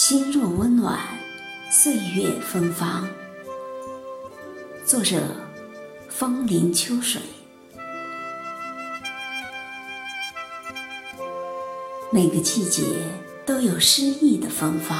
[0.00, 0.96] 心若温暖，
[1.72, 3.08] 岁月芬芳。
[4.86, 5.20] 作者：
[6.08, 7.20] 风铃秋水。
[12.12, 12.84] 每个季节
[13.44, 14.96] 都有诗意的芬芳，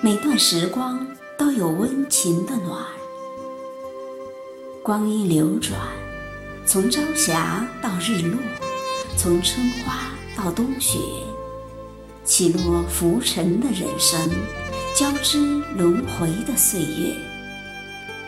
[0.00, 1.06] 每段时光
[1.38, 2.84] 都有温情的暖。
[4.82, 5.78] 光阴流转，
[6.66, 8.36] 从朝霞到日落，
[9.16, 10.98] 从春花到冬雪。
[12.24, 14.30] 起落浮沉的人生，
[14.96, 15.38] 交织
[15.76, 17.16] 轮回的岁月，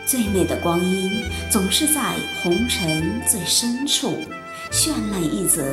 [0.05, 4.13] 最美的光阴总是在红尘最深处，
[4.71, 5.63] 绚烂一则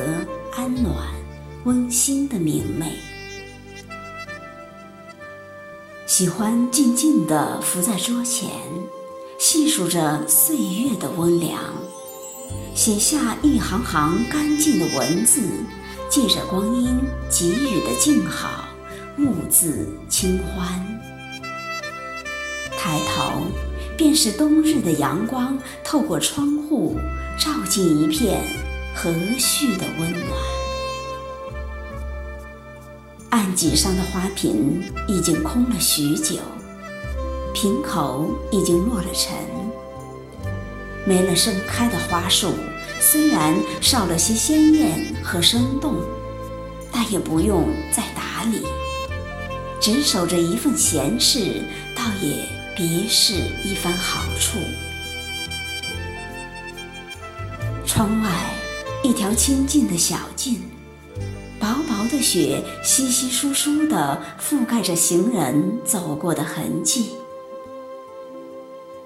[0.55, 0.95] 安暖
[1.65, 2.93] 温馨的明媚。
[6.05, 8.49] 喜欢静静地伏在桌前，
[9.37, 11.59] 细数着岁月的温凉，
[12.73, 15.41] 写下一行行干净的文字。
[16.13, 18.65] 借着光阴给予的静好，
[19.17, 20.79] 兀自清欢。
[22.77, 23.41] 抬头，
[23.97, 26.99] 便是冬日的阳光透过窗户，
[27.39, 28.43] 照进一片
[28.93, 30.23] 和煦的温暖。
[33.31, 36.35] 案几上的花瓶已经空了许久，
[37.55, 39.33] 瓶口已经落了尘，
[41.05, 42.53] 没了盛开的花束。
[42.99, 45.95] 虽然少了些鲜艳和生动，
[46.91, 48.61] 但也不用再打理，
[49.81, 51.63] 只守着一份闲事，
[51.95, 54.57] 倒也别是一番好处。
[57.85, 58.29] 窗外
[59.03, 60.61] 一条清静的小径，
[61.59, 67.09] 薄薄的雪稀稀疏疏地覆盖着行人走过的痕迹，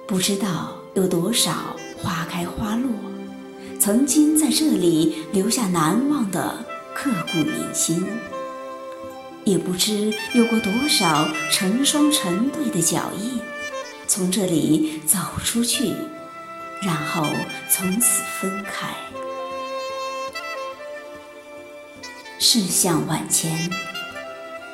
[0.06, 2.92] 不知道有多少花开花落。
[3.80, 6.66] 曾经在这里留下难忘的
[6.96, 8.06] 刻骨铭心，
[9.44, 13.40] 也不知有过多少成双成对的脚印，
[14.08, 15.94] 从这里走出去，
[16.82, 17.28] 然后
[17.70, 18.90] 从此分开。
[22.40, 23.70] 世相万千，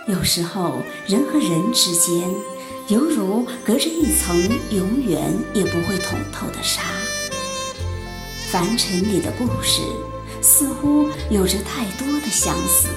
[0.07, 2.29] 有时候人和人之间，
[2.87, 4.35] 犹如隔着一层
[4.71, 6.81] 永远也不会捅透的纱。
[8.53, 9.81] 凡尘里的故事，
[10.39, 12.87] 似乎有着太多的相似，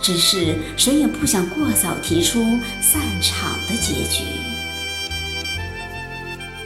[0.00, 2.38] 只是谁也不想过早提出
[2.80, 4.22] 散场的结局。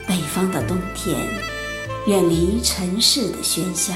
[0.06, 1.16] 北方的冬天，
[2.06, 3.94] 远离尘世的喧嚣，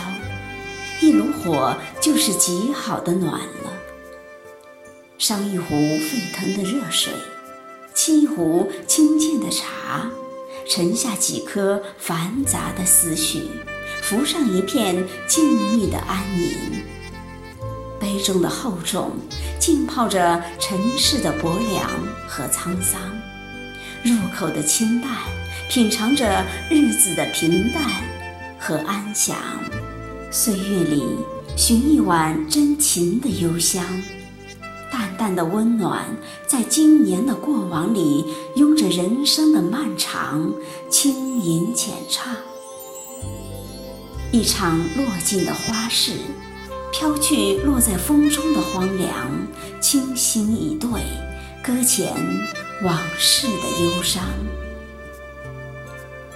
[1.03, 3.71] 一炉火就是极好的暖了。
[5.19, 7.12] 烧一壶沸腾的热水，
[7.94, 10.11] 沏一壶清静的茶，
[10.69, 13.48] 沉下几颗繁杂的思绪。
[14.02, 16.84] 浮上一片静谧的安宁，
[17.98, 19.12] 杯中的厚重
[19.58, 21.88] 浸泡着尘世的薄凉
[22.28, 23.00] 和沧桑，
[24.02, 25.10] 入口的清淡
[25.70, 27.82] 品尝着日子的平淡
[28.58, 29.36] 和安详。
[30.31, 31.02] 岁月里
[31.56, 33.82] 寻一碗真情的幽香，
[35.16, 36.04] 淡的温暖，
[36.47, 40.52] 在今年的过往里拥着人生的漫长，
[40.91, 42.34] 轻吟浅唱。
[44.32, 46.12] 一场落尽的花事，
[46.92, 49.30] 飘去落在风中的荒凉，
[49.80, 50.88] 清心以对，
[51.62, 52.12] 搁浅
[52.82, 54.22] 往事的忧伤。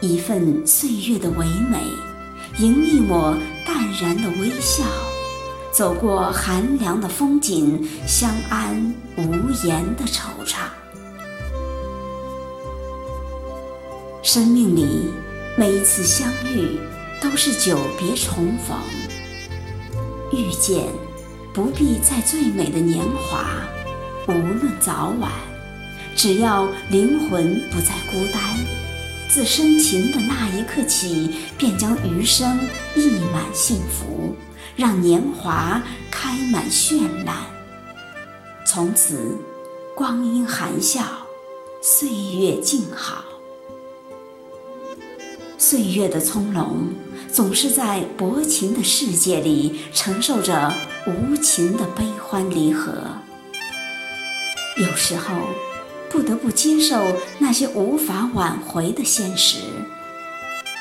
[0.00, 1.80] 一份岁月的唯美，
[2.58, 4.84] 迎一抹淡然的微笑，
[5.78, 9.22] 走过寒凉的风景，相安无
[9.64, 10.62] 言的惆怅。
[14.24, 15.08] 生命里
[15.56, 16.80] 每一次相遇。
[17.20, 18.78] 都是久别重逢，
[20.32, 20.84] 遇见
[21.52, 23.44] 不必在最美的年华，
[24.28, 25.32] 无论早晚，
[26.14, 28.40] 只要灵魂不再孤单，
[29.28, 32.58] 自深情的那一刻起，便将余生
[32.96, 34.34] 溢满幸福，
[34.74, 37.36] 让年华开满绚烂。
[38.66, 39.36] 从此，
[39.94, 41.02] 光阴含笑，
[41.82, 43.22] 岁月静好。
[45.58, 46.88] 岁月的葱茏，
[47.30, 50.72] 总是在薄情的世界里承受着
[51.06, 52.92] 无情的悲欢离合。
[54.78, 55.34] 有时候，
[56.10, 57.00] 不得不接受
[57.38, 59.58] 那些无法挽回的现实。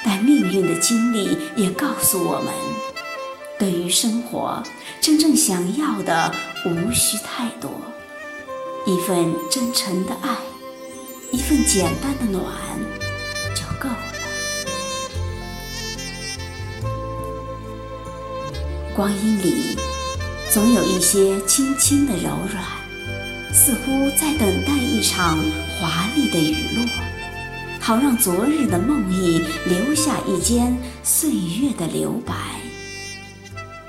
[0.05, 2.53] 但命运的经历也告诉我们，
[3.59, 4.63] 对于生活，
[5.01, 6.33] 真正想要的
[6.65, 7.71] 无需太多，
[8.85, 10.37] 一份真诚的爱，
[11.31, 12.43] 一份简单的暖，
[13.53, 13.97] 就够了。
[18.95, 19.77] 光阴里，
[20.53, 22.63] 总有一些轻轻的柔软，
[23.57, 25.39] 似乎在等待一场
[25.79, 26.85] 华丽的雨落，
[27.79, 32.35] 好让昨日的梦呓留下一间岁月的留白。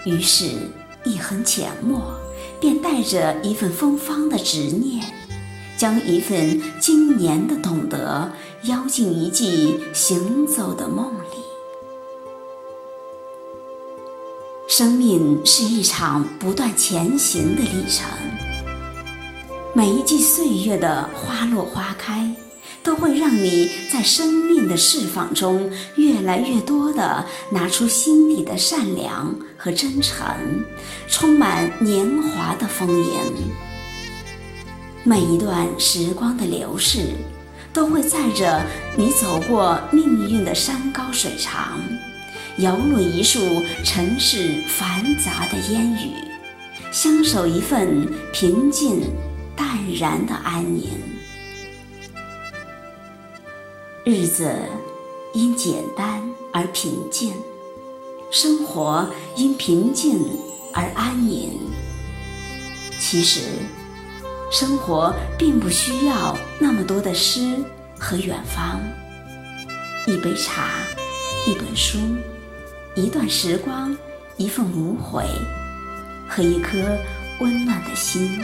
[0.06, 0.70] 于是，
[1.04, 2.18] 一横浅墨，
[2.58, 5.04] 便带着一份芬芳的执念，
[5.76, 8.32] 将一份今年的懂得，
[8.62, 11.36] 邀进一季行走的梦里。
[14.66, 18.08] 生命是一场不断前行的历程，
[19.78, 22.28] 每一季岁月的花落花开，
[22.82, 30.26] 都会让你在生命的释放中，越来越多的拿出心底的善良和真诚，
[31.06, 33.20] 充满年华的丰盈。
[35.04, 37.12] 每一段时光的流逝，
[37.72, 38.60] 都会载着
[38.96, 41.78] 你走过命运的山高水长。
[42.56, 46.14] 摇落一束尘世繁杂的烟雨，
[46.90, 49.02] 相守一份平静
[49.58, 50.88] 淡然的安宁。
[54.04, 54.48] 日子
[55.34, 56.22] 因简单
[56.52, 57.34] 而平静，
[58.30, 60.20] 生活因平静
[60.72, 61.58] 而安宁。
[63.00, 63.40] 其实，
[64.48, 67.56] 生活并不需要那么多的诗
[67.98, 68.80] 和远方，
[70.06, 70.68] 一杯茶，
[71.48, 71.98] 一本书。
[72.94, 73.96] 一段时光，
[74.36, 75.24] 一份无悔，
[76.28, 76.78] 和一颗
[77.40, 78.40] 温暖的心，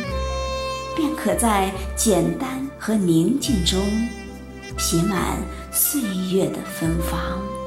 [0.96, 3.80] 便可在简单和宁静中，
[4.78, 5.38] 写满
[5.72, 6.00] 岁
[6.32, 7.63] 月的芬芳。